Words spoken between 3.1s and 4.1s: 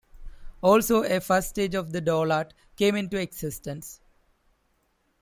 existence.